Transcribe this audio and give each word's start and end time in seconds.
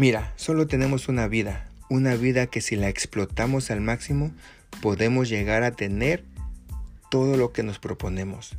Mira, 0.00 0.32
solo 0.36 0.68
tenemos 0.68 1.08
una 1.08 1.26
vida, 1.26 1.68
una 1.90 2.14
vida 2.14 2.46
que 2.46 2.60
si 2.60 2.76
la 2.76 2.88
explotamos 2.88 3.72
al 3.72 3.80
máximo, 3.80 4.30
podemos 4.80 5.28
llegar 5.28 5.64
a 5.64 5.72
tener 5.72 6.22
todo 7.10 7.36
lo 7.36 7.52
que 7.52 7.64
nos 7.64 7.80
proponemos. 7.80 8.56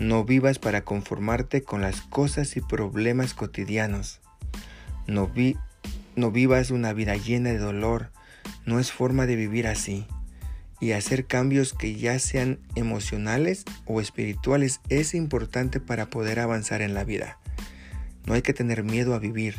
No 0.00 0.24
vivas 0.24 0.58
para 0.58 0.82
conformarte 0.82 1.62
con 1.62 1.82
las 1.82 2.00
cosas 2.00 2.56
y 2.56 2.62
problemas 2.62 3.32
cotidianos. 3.32 4.20
No, 5.06 5.28
vi, 5.28 5.56
no 6.16 6.32
vivas 6.32 6.72
una 6.72 6.92
vida 6.92 7.14
llena 7.14 7.50
de 7.50 7.58
dolor. 7.58 8.10
No 8.64 8.80
es 8.80 8.90
forma 8.90 9.26
de 9.26 9.36
vivir 9.36 9.68
así. 9.68 10.04
Y 10.80 10.92
hacer 10.92 11.26
cambios 11.26 11.74
que 11.74 11.94
ya 11.94 12.18
sean 12.18 12.58
emocionales 12.74 13.66
o 13.84 14.00
espirituales 14.00 14.80
es 14.88 15.14
importante 15.14 15.78
para 15.78 16.06
poder 16.06 16.40
avanzar 16.40 16.82
en 16.82 16.92
la 16.92 17.04
vida. 17.04 17.38
No 18.26 18.34
hay 18.34 18.42
que 18.42 18.52
tener 18.52 18.82
miedo 18.82 19.14
a 19.14 19.20
vivir, 19.20 19.54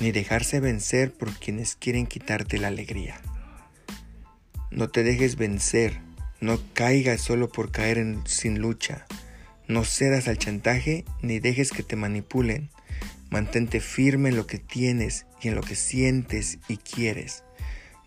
ni 0.00 0.12
dejarse 0.12 0.60
vencer 0.60 1.12
por 1.12 1.32
quienes 1.32 1.76
quieren 1.76 2.06
quitarte 2.06 2.58
la 2.58 2.68
alegría. 2.68 3.20
No 4.70 4.88
te 4.88 5.02
dejes 5.04 5.36
vencer, 5.36 6.00
no 6.40 6.58
caigas 6.72 7.20
solo 7.20 7.48
por 7.48 7.70
caer 7.70 8.04
sin 8.26 8.58
lucha. 8.58 9.06
No 9.66 9.84
cedas 9.84 10.28
al 10.28 10.36
chantaje 10.36 11.04
ni 11.22 11.38
dejes 11.38 11.70
que 11.70 11.82
te 11.82 11.96
manipulen. 11.96 12.70
Mantente 13.30 13.80
firme 13.80 14.28
en 14.28 14.36
lo 14.36 14.46
que 14.46 14.58
tienes 14.58 15.26
y 15.40 15.48
en 15.48 15.54
lo 15.54 15.62
que 15.62 15.74
sientes 15.74 16.58
y 16.68 16.76
quieres. 16.76 17.44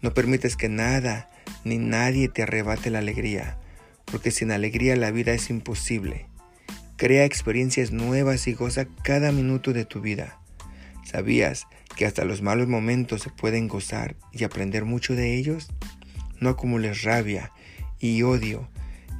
No 0.01 0.13
permites 0.13 0.55
que 0.55 0.69
nada 0.69 1.29
ni 1.63 1.77
nadie 1.77 2.29
te 2.29 2.43
arrebate 2.43 2.91
la 2.91 2.99
alegría, 2.99 3.57
porque 4.05 4.31
sin 4.31 4.51
alegría 4.51 4.95
la 4.95 5.11
vida 5.11 5.33
es 5.33 5.49
imposible. 5.49 6.27
Crea 6.95 7.25
experiencias 7.25 7.91
nuevas 7.91 8.47
y 8.47 8.53
goza 8.53 8.85
cada 9.03 9.31
minuto 9.31 9.73
de 9.73 9.85
tu 9.85 10.01
vida. 10.01 10.39
¿Sabías 11.03 11.67
que 11.97 12.05
hasta 12.05 12.23
los 12.23 12.43
malos 12.43 12.67
momentos 12.67 13.23
se 13.23 13.31
pueden 13.31 13.67
gozar 13.67 14.15
y 14.31 14.43
aprender 14.43 14.85
mucho 14.85 15.15
de 15.15 15.35
ellos? 15.35 15.67
No 16.39 16.49
acumules 16.49 17.01
rabia 17.01 17.51
y 17.99 18.21
odio. 18.21 18.69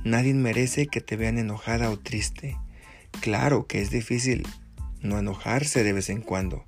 Nadie 0.03 0.35
merece 0.35 0.85
que 0.85 1.01
te 1.01 1.17
vean 1.17 1.39
enojada 1.39 1.89
o 1.89 1.97
triste. 1.97 2.55
Claro 3.19 3.65
que 3.65 3.81
es 3.81 3.89
difícil 3.89 4.47
no 5.01 5.17
enojarse 5.17 5.83
de 5.83 5.91
vez 5.91 6.09
en 6.09 6.21
cuando, 6.21 6.65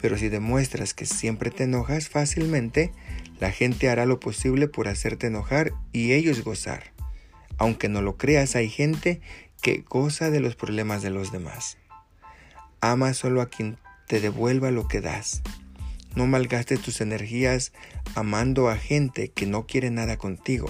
pero 0.00 0.16
si 0.16 0.30
demuestras 0.30 0.94
que 0.94 1.04
siempre 1.04 1.50
te 1.50 1.64
enojas 1.64 2.08
fácilmente, 2.08 2.90
la 3.38 3.50
gente 3.50 3.90
hará 3.90 4.06
lo 4.06 4.20
posible 4.20 4.68
por 4.68 4.88
hacerte 4.88 5.26
enojar 5.26 5.72
y 5.92 6.12
ellos 6.12 6.42
gozar. 6.42 6.92
Aunque 7.58 7.90
no 7.90 8.00
lo 8.00 8.16
creas, 8.16 8.56
hay 8.56 8.70
gente 8.70 9.20
que 9.60 9.84
goza 9.86 10.30
de 10.30 10.40
los 10.40 10.56
problemas 10.56 11.02
de 11.02 11.10
los 11.10 11.30
demás. 11.30 11.76
Ama 12.80 13.12
solo 13.12 13.42
a 13.42 13.50
quien 13.50 13.76
te 14.12 14.20
devuelva 14.20 14.70
lo 14.70 14.88
que 14.88 15.00
das. 15.00 15.40
No 16.14 16.26
malgastes 16.26 16.82
tus 16.82 17.00
energías 17.00 17.72
amando 18.14 18.68
a 18.68 18.76
gente 18.76 19.28
que 19.30 19.46
no 19.46 19.66
quiere 19.66 19.90
nada 19.90 20.18
contigo. 20.18 20.68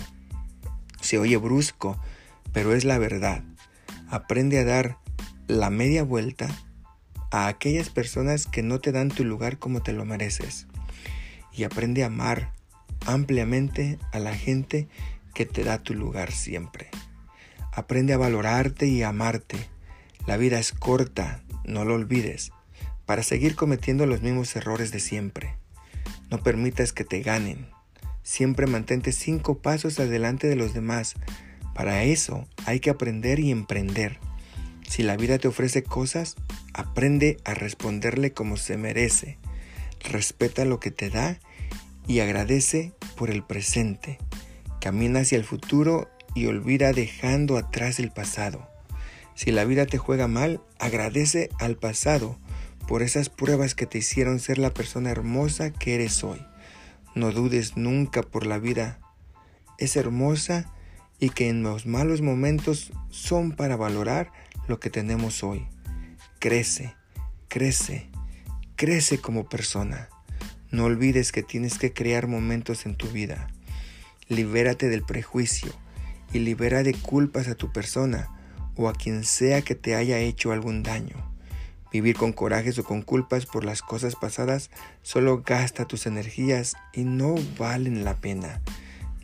Se 1.00 1.18
oye 1.18 1.36
brusco, 1.38 2.00
pero 2.52 2.72
es 2.72 2.84
la 2.84 2.98
verdad. 2.98 3.42
Aprende 4.08 4.60
a 4.60 4.64
dar 4.64 4.96
la 5.48 5.70
media 5.70 6.04
vuelta 6.04 6.46
a 7.32 7.48
aquellas 7.48 7.90
personas 7.90 8.46
que 8.46 8.62
no 8.62 8.78
te 8.78 8.92
dan 8.92 9.08
tu 9.08 9.24
lugar 9.24 9.58
como 9.58 9.82
te 9.82 9.92
lo 9.92 10.04
mereces. 10.04 10.68
Y 11.52 11.64
aprende 11.64 12.04
a 12.04 12.06
amar 12.06 12.52
ampliamente 13.06 13.98
a 14.12 14.20
la 14.20 14.36
gente 14.36 14.86
que 15.34 15.46
te 15.46 15.64
da 15.64 15.82
tu 15.82 15.94
lugar 15.94 16.30
siempre. 16.30 16.90
Aprende 17.72 18.12
a 18.12 18.18
valorarte 18.18 18.86
y 18.86 19.02
amarte. 19.02 19.68
La 20.28 20.36
vida 20.36 20.60
es 20.60 20.70
corta, 20.70 21.42
no 21.64 21.84
lo 21.84 21.94
olvides 21.94 22.52
para 23.06 23.22
seguir 23.22 23.54
cometiendo 23.54 24.06
los 24.06 24.22
mismos 24.22 24.54
errores 24.56 24.90
de 24.90 25.00
siempre. 25.00 25.56
No 26.30 26.42
permitas 26.42 26.92
que 26.92 27.04
te 27.04 27.22
ganen. 27.22 27.68
Siempre 28.22 28.66
mantente 28.66 29.12
cinco 29.12 29.58
pasos 29.58 29.98
adelante 29.98 30.46
de 30.46 30.56
los 30.56 30.74
demás. 30.74 31.14
Para 31.74 32.04
eso 32.04 32.46
hay 32.66 32.80
que 32.80 32.90
aprender 32.90 33.40
y 33.40 33.50
emprender. 33.50 34.18
Si 34.88 35.02
la 35.02 35.16
vida 35.16 35.38
te 35.38 35.48
ofrece 35.48 35.82
cosas, 35.82 36.36
aprende 36.74 37.38
a 37.44 37.54
responderle 37.54 38.32
como 38.32 38.56
se 38.56 38.76
merece. 38.76 39.38
Respeta 40.00 40.64
lo 40.64 40.80
que 40.80 40.90
te 40.90 41.10
da 41.10 41.38
y 42.06 42.20
agradece 42.20 42.92
por 43.16 43.30
el 43.30 43.42
presente. 43.42 44.18
Camina 44.80 45.20
hacia 45.20 45.38
el 45.38 45.44
futuro 45.44 46.10
y 46.34 46.46
olvida 46.46 46.92
dejando 46.92 47.56
atrás 47.56 47.98
el 47.98 48.10
pasado. 48.10 48.68
Si 49.34 49.50
la 49.50 49.64
vida 49.64 49.86
te 49.86 49.98
juega 49.98 50.28
mal, 50.28 50.60
agradece 50.78 51.48
al 51.58 51.76
pasado 51.76 52.38
por 52.86 53.02
esas 53.02 53.28
pruebas 53.28 53.74
que 53.74 53.86
te 53.86 53.98
hicieron 53.98 54.40
ser 54.40 54.58
la 54.58 54.74
persona 54.74 55.10
hermosa 55.10 55.70
que 55.70 55.94
eres 55.94 56.24
hoy. 56.24 56.44
No 57.14 57.30
dudes 57.32 57.76
nunca 57.76 58.22
por 58.22 58.46
la 58.46 58.58
vida. 58.58 58.98
Es 59.78 59.96
hermosa 59.96 60.72
y 61.18 61.30
que 61.30 61.48
en 61.48 61.62
los 61.62 61.86
malos 61.86 62.20
momentos 62.20 62.92
son 63.10 63.52
para 63.52 63.76
valorar 63.76 64.32
lo 64.66 64.80
que 64.80 64.90
tenemos 64.90 65.42
hoy. 65.42 65.66
Crece, 66.38 66.94
crece, 67.48 68.10
crece 68.76 69.18
como 69.18 69.48
persona. 69.48 70.08
No 70.70 70.84
olvides 70.84 71.32
que 71.32 71.42
tienes 71.42 71.78
que 71.78 71.92
crear 71.92 72.26
momentos 72.26 72.86
en 72.86 72.96
tu 72.96 73.06
vida. 73.08 73.48
Libérate 74.28 74.88
del 74.88 75.02
prejuicio 75.02 75.72
y 76.32 76.38
libera 76.38 76.82
de 76.82 76.94
culpas 76.94 77.48
a 77.48 77.54
tu 77.54 77.72
persona 77.72 78.30
o 78.74 78.88
a 78.88 78.94
quien 78.94 79.24
sea 79.24 79.62
que 79.62 79.74
te 79.74 79.94
haya 79.94 80.18
hecho 80.18 80.50
algún 80.50 80.82
daño. 80.82 81.31
Vivir 81.92 82.16
con 82.16 82.32
corajes 82.32 82.78
o 82.78 82.84
con 82.84 83.02
culpas 83.02 83.44
por 83.44 83.64
las 83.64 83.82
cosas 83.82 84.16
pasadas 84.16 84.70
solo 85.02 85.42
gasta 85.44 85.86
tus 85.86 86.06
energías 86.06 86.74
y 86.94 87.04
no 87.04 87.34
valen 87.58 88.04
la 88.04 88.14
pena. 88.14 88.62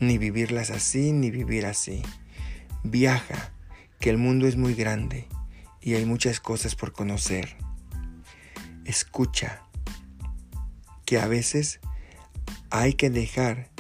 Ni 0.00 0.18
vivirlas 0.18 0.70
así 0.70 1.12
ni 1.12 1.30
vivir 1.30 1.64
así. 1.64 2.02
Viaja, 2.84 3.52
que 3.98 4.10
el 4.10 4.18
mundo 4.18 4.46
es 4.46 4.56
muy 4.56 4.74
grande 4.74 5.26
y 5.80 5.94
hay 5.94 6.04
muchas 6.04 6.40
cosas 6.40 6.74
por 6.74 6.92
conocer. 6.92 7.56
Escucha, 8.84 9.62
que 11.06 11.18
a 11.18 11.26
veces 11.26 11.80
hay 12.68 12.92
que 12.92 13.08
dejar 13.08 13.70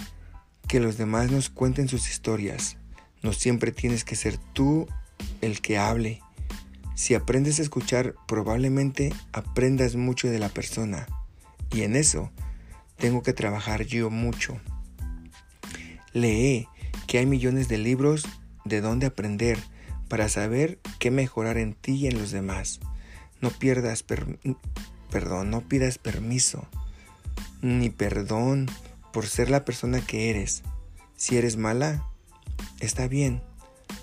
que 0.66 0.80
los 0.80 0.96
demás 0.96 1.30
nos 1.30 1.50
cuenten 1.50 1.88
sus 1.88 2.08
historias. 2.08 2.78
No 3.22 3.34
siempre 3.34 3.70
tienes 3.70 4.04
que 4.04 4.16
ser 4.16 4.38
tú 4.54 4.86
el 5.42 5.60
que 5.60 5.76
hable 5.76 6.22
si 6.98 7.14
aprendes 7.14 7.60
a 7.60 7.62
escuchar, 7.62 8.16
probablemente 8.26 9.14
aprendas 9.32 9.94
mucho 9.94 10.26
de 10.26 10.40
la 10.40 10.48
persona. 10.48 11.06
Y 11.70 11.82
en 11.82 11.94
eso 11.94 12.32
tengo 12.96 13.22
que 13.22 13.32
trabajar 13.32 13.84
yo 13.84 14.10
mucho. 14.10 14.60
Lee 16.12 16.66
que 17.06 17.18
hay 17.18 17.26
millones 17.26 17.68
de 17.68 17.78
libros 17.78 18.26
de 18.64 18.80
dónde 18.80 19.06
aprender 19.06 19.60
para 20.08 20.28
saber 20.28 20.80
qué 20.98 21.12
mejorar 21.12 21.56
en 21.56 21.74
ti 21.74 21.92
y 21.92 22.08
en 22.08 22.18
los 22.18 22.32
demás. 22.32 22.80
No 23.40 23.50
pierdas 23.50 24.02
perdón, 24.02 25.50
no 25.50 25.60
pidas 25.60 25.98
permiso 25.98 26.66
ni 27.62 27.90
perdón 27.90 28.66
por 29.12 29.28
ser 29.28 29.50
la 29.50 29.64
persona 29.64 30.00
que 30.00 30.30
eres. 30.30 30.64
Si 31.14 31.36
eres 31.36 31.58
mala, 31.58 32.10
está 32.80 33.06
bien. 33.06 33.40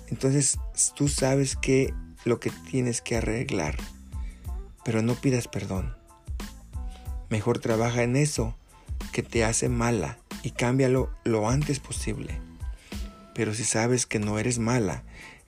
Entonces 0.08 0.58
tú 0.94 1.08
sabes 1.08 1.56
que 1.56 1.92
lo 2.26 2.40
que 2.40 2.50
tienes 2.50 3.00
que 3.00 3.16
arreglar, 3.16 3.76
pero 4.84 5.00
no 5.00 5.14
pidas 5.14 5.46
perdón. 5.46 5.96
Mejor 7.30 7.60
trabaja 7.60 8.02
en 8.02 8.16
eso 8.16 8.56
que 9.12 9.22
te 9.22 9.44
hace 9.44 9.68
mala 9.68 10.18
y 10.42 10.50
cámbialo 10.50 11.08
lo 11.24 11.48
antes 11.48 11.78
posible. 11.78 12.40
Pero 13.32 13.54
si 13.54 13.62
sabes 13.62 14.06
que 14.06 14.18
no 14.18 14.40
eres 14.40 14.58
mala, 14.58 15.04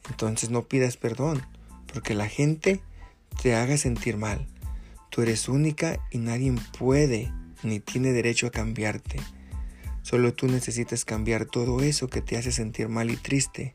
entonces 0.08 0.50
no 0.50 0.68
pidas 0.68 0.96
perdón, 0.96 1.44
porque 1.92 2.14
la 2.14 2.28
gente 2.28 2.80
te 3.42 3.56
haga 3.56 3.76
sentir 3.76 4.16
mal. 4.16 4.46
Tú 5.10 5.22
eres 5.22 5.48
única 5.48 5.98
y 6.12 6.18
nadie 6.18 6.54
puede 6.78 7.32
ni 7.64 7.80
tiene 7.80 8.12
derecho 8.12 8.46
a 8.46 8.50
cambiarte. 8.52 9.18
Solo 10.02 10.32
tú 10.32 10.46
necesitas 10.46 11.04
cambiar 11.04 11.44
todo 11.44 11.82
eso 11.82 12.06
que 12.06 12.22
te 12.22 12.36
hace 12.36 12.52
sentir 12.52 12.88
mal 12.88 13.10
y 13.10 13.16
triste. 13.16 13.72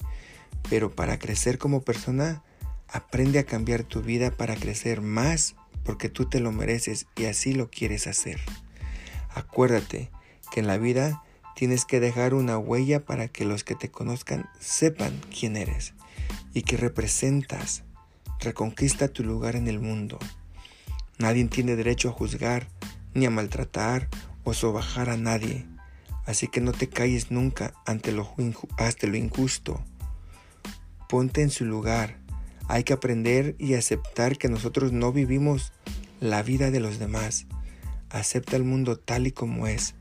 Pero 0.69 0.89
para 0.89 1.19
crecer 1.19 1.57
como 1.57 1.81
persona, 1.81 2.42
Aprende 2.88 3.39
a 3.39 3.45
cambiar 3.45 3.83
tu 3.83 4.01
vida 4.01 4.31
para 4.31 4.56
crecer 4.56 5.01
más 5.01 5.56
porque 5.83 6.09
tú 6.09 6.25
te 6.25 6.39
lo 6.39 6.51
mereces 6.51 7.07
y 7.15 7.25
así 7.25 7.53
lo 7.53 7.69
quieres 7.69 8.07
hacer. 8.07 8.39
Acuérdate 9.33 10.12
que 10.51 10.59
en 10.59 10.68
la 10.68 10.77
vida 10.77 11.24
tienes 11.56 11.85
que 11.85 12.00
dejar 12.00 12.33
una 12.33 12.57
huella 12.57 13.06
para 13.06 13.27
que 13.27 13.45
los 13.45 13.63
que 13.63 13.75
te 13.75 13.89
conozcan 13.89 14.50
sepan 14.59 15.19
quién 15.38 15.57
eres 15.57 15.94
y 16.53 16.63
que 16.63 16.77
representas. 16.77 17.83
Reconquista 18.39 19.07
tu 19.07 19.24
lugar 19.24 19.56
en 19.56 19.68
el 19.68 19.79
mundo. 19.79 20.19
Nadie 21.18 21.45
tiene 21.45 21.75
derecho 21.75 22.09
a 22.09 22.13
juzgar, 22.13 22.68
ni 23.13 23.25
a 23.25 23.29
maltratar 23.29 24.09
o 24.44 24.53
sobajar 24.53 25.09
a 25.09 25.18
nadie. 25.18 25.65
Así 26.25 26.47
que 26.47 26.62
no 26.62 26.71
te 26.71 26.89
calles 26.89 27.31
nunca 27.31 27.74
ante 27.86 28.12
lo, 28.12 28.33
ante 28.77 29.07
lo 29.07 29.18
injusto. 29.18 29.83
Ponte 31.09 31.41
en 31.41 31.50
su 31.50 31.65
lugar 31.65 32.18
hay 32.68 32.83
que 32.83 32.94
aprender 32.94 33.56
y 33.60 33.74
aceptar 33.74 34.38
que 34.38 34.50
nosotros 34.50 34.92
no 34.92 35.12
vivimos 35.12 35.74
la 36.19 36.44
vida 36.44 36.71
de 36.71 36.80
los 36.80 37.00
demás. 37.00 37.48
Acepta 38.10 38.56
el 38.56 38.63
mundo 38.63 38.98
tal 38.98 39.27
y 39.27 39.31
como 39.31 39.68
es. 39.68 39.95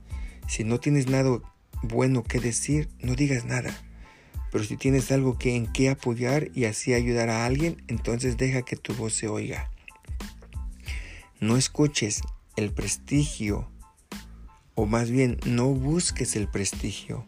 Si 0.47 0.64
no 0.64 0.79
tienes 0.79 1.09
nada 1.09 1.41
bueno 1.82 2.23
que 2.23 2.41
decir, 2.41 2.88
no 3.00 3.14
digas 3.14 3.44
nada. 3.44 3.75
Pero 4.50 4.64
si 4.64 4.76
tienes 4.76 5.11
algo 5.11 5.38
que 5.38 5.56
en 5.56 5.67
qué 5.67 5.88
apoyar 5.88 6.50
y 6.55 6.67
así 6.67 6.93
ayudar 6.93 7.31
a 7.31 7.47
alguien, 7.47 7.82
entonces 7.88 8.37
deja 8.37 8.62
que 8.62 8.76
tu 8.76 8.94
voz 8.94 9.14
se 9.14 9.29
oiga. 9.29 9.70
No 11.41 11.56
escuches 11.56 12.20
el 12.56 12.70
prestigio, 12.70 13.69
o 14.75 14.87
más 14.87 15.11
bien 15.11 15.38
no 15.47 15.69
busques 15.69 16.37
el 16.37 16.49
prestigio. 16.49 17.26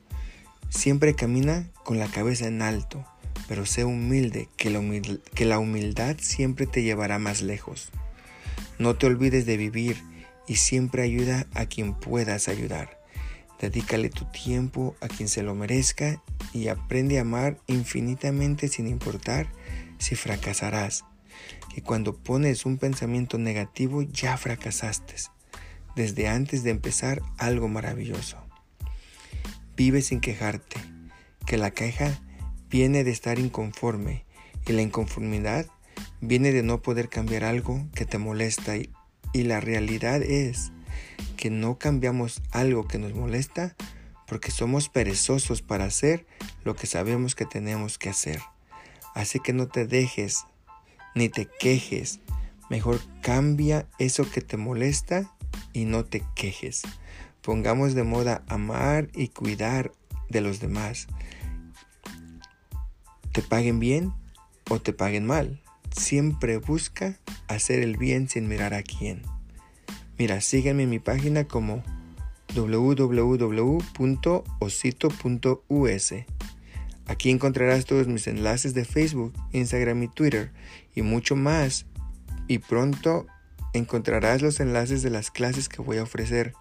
Siempre 0.69 1.14
camina 1.14 1.70
con 1.82 1.98
la 1.98 2.08
cabeza 2.08 2.46
en 2.46 2.62
alto, 2.62 3.04
pero 3.49 3.67
sé 3.67 3.85
humilde, 3.85 4.49
que 4.56 4.70
la, 4.70 4.81
que 5.35 5.44
la 5.44 5.58
humildad 5.58 6.17
siempre 6.20 6.67
te 6.67 6.82
llevará 6.82 7.19
más 7.19 7.43
lejos. 7.43 7.91
No 8.79 8.96
te 8.96 9.06
olvides 9.06 9.46
de 9.46 9.56
vivir 9.56 10.02
y 10.46 10.56
siempre 10.56 11.02
ayuda 11.02 11.46
a 11.55 11.67
quien 11.67 11.94
puedas 11.94 12.49
ayudar. 12.49 13.00
Dedícale 13.61 14.11
tu 14.11 14.25
tiempo 14.26 14.96
a 15.00 15.08
quien 15.08 15.29
se 15.29 15.43
lo 15.43 15.55
merezca 15.55 16.23
y 16.52 16.69
aprende 16.69 17.19
a 17.19 17.23
amar 17.23 17.58
infinitamente 17.67 18.69
sin 18.69 18.88
importar 18.88 19.46
si 19.99 20.17
fracasarás. 20.17 21.05
Que 21.73 21.82
cuando 21.82 22.17
pones 22.17 22.67
un 22.67 22.79
pensamiento 22.79 23.38
negativo 23.38 24.02
ya 24.02 24.37
fracasaste, 24.37 25.14
desde 25.96 26.29
antes 26.29 26.62
de 26.62 26.70
empezar 26.70 27.23
algo 27.38 27.69
maravilloso. 27.69 28.38
Vive 29.76 30.02
sin 30.02 30.20
quejarte, 30.20 30.76
que 31.46 31.56
la 31.56 31.73
queja 31.73 32.20
viene 32.70 33.05
de 33.05 33.11
estar 33.11 33.38
inconforme 33.38 34.25
y 34.66 34.72
la 34.72 34.82
inconformidad 34.82 35.66
viene 36.20 36.52
de 36.52 36.62
no 36.62 36.82
poder 36.82 37.08
cambiar 37.08 37.44
algo 37.44 37.87
que 37.94 38.06
te 38.06 38.19
molesta 38.19 38.76
y, 38.76 38.90
y 39.32 39.44
la 39.44 39.61
realidad 39.61 40.22
es 40.22 40.72
que 41.37 41.50
no 41.50 41.78
cambiamos 41.78 42.43
algo 42.50 42.87
que 42.87 42.99
nos 42.99 43.14
molesta 43.14 43.76
porque 44.26 44.50
somos 44.50 44.88
perezosos 44.88 45.62
para 45.62 45.84
hacer 45.84 46.26
lo 46.64 46.75
que 46.75 46.87
sabemos 46.87 47.34
que 47.34 47.44
tenemos 47.44 47.99
que 47.99 48.08
hacer. 48.08 48.40
Así 49.14 49.38
que 49.38 49.52
no 49.52 49.69
te 49.69 49.87
dejes 49.87 50.44
ni 51.14 51.28
te 51.28 51.46
quejes. 51.46 52.20
Mejor 52.70 53.00
cambia 53.22 53.87
eso 53.99 54.28
que 54.28 54.40
te 54.40 54.56
molesta 54.56 55.32
y 55.72 55.84
no 55.84 56.05
te 56.05 56.22
quejes. 56.34 56.82
Pongamos 57.43 57.94
de 57.94 58.05
moda 58.05 58.43
amar 58.49 59.08
y 59.14 59.28
cuidar 59.28 59.93
de 60.28 60.40
los 60.40 60.60
demás. 60.60 61.06
Te 63.34 63.42
paguen 63.42 63.81
bien 63.81 64.14
o 64.70 64.81
te 64.81 64.92
paguen 64.92 65.26
mal. 65.26 65.60
Siempre 65.90 66.58
busca 66.58 67.19
hacer 67.48 67.81
el 67.81 67.96
bien 67.96 68.28
sin 68.28 68.46
mirar 68.46 68.75
a 68.75 68.84
quién. 68.84 69.22
Mira, 70.16 70.40
sígueme 70.40 70.84
en 70.84 70.90
mi 70.90 71.00
página 71.00 71.42
como 71.42 71.82
www.osito.us. 72.54 73.75
Aquí 77.06 77.31
encontrarás 77.31 77.86
todos 77.86 78.06
mis 78.06 78.28
enlaces 78.28 78.72
de 78.72 78.84
Facebook, 78.84 79.32
Instagram 79.50 80.04
y 80.04 80.08
Twitter 80.08 80.52
y 80.94 81.02
mucho 81.02 81.34
más. 81.34 81.86
Y 82.46 82.58
pronto 82.58 83.26
encontrarás 83.72 84.42
los 84.42 84.60
enlaces 84.60 85.02
de 85.02 85.10
las 85.10 85.32
clases 85.32 85.69
que 85.69 85.82
voy 85.82 85.96
a 85.96 86.04
ofrecer 86.04 86.52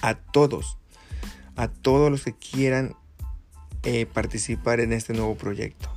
a 0.00 0.14
todos, 0.14 0.78
a 1.54 1.68
todos 1.68 2.10
los 2.10 2.24
que 2.24 2.32
quieran 2.32 2.96
eh, 3.84 4.06
participar 4.06 4.80
en 4.80 4.92
este 4.92 5.12
nuevo 5.12 5.36
proyecto. 5.36 5.90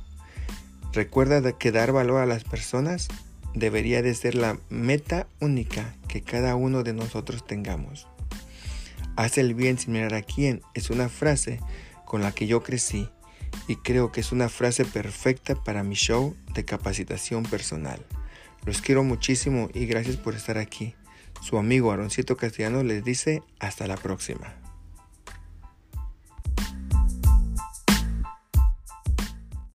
Recuerda 0.92 1.52
que 1.52 1.72
dar 1.72 1.92
valor 1.92 2.20
a 2.20 2.26
las 2.26 2.44
personas 2.44 3.08
debería 3.54 4.02
de 4.02 4.14
ser 4.14 4.34
la 4.34 4.58
meta 4.70 5.26
única 5.40 5.94
que 6.08 6.22
cada 6.22 6.56
uno 6.56 6.82
de 6.82 6.92
nosotros 6.92 7.46
tengamos. 7.46 8.06
Haz 9.16 9.38
el 9.38 9.54
bien 9.54 9.78
sin 9.78 9.94
mirar 9.94 10.14
a 10.14 10.22
quién 10.22 10.62
es 10.74 10.90
una 10.90 11.08
frase 11.08 11.60
con 12.04 12.22
la 12.22 12.32
que 12.32 12.46
yo 12.46 12.62
crecí 12.62 13.08
y 13.68 13.76
creo 13.76 14.12
que 14.12 14.20
es 14.20 14.32
una 14.32 14.48
frase 14.48 14.84
perfecta 14.84 15.54
para 15.54 15.82
mi 15.82 15.94
show 15.94 16.36
de 16.54 16.64
capacitación 16.64 17.44
personal. 17.44 18.04
Los 18.64 18.80
quiero 18.80 19.04
muchísimo 19.04 19.70
y 19.74 19.86
gracias 19.86 20.16
por 20.16 20.34
estar 20.34 20.58
aquí. 20.58 20.94
Su 21.40 21.58
amigo 21.58 21.92
Aroncito 21.92 22.36
Castellano 22.36 22.82
les 22.82 23.04
dice 23.04 23.42
hasta 23.58 23.86
la 23.86 23.96
próxima. 23.96 24.65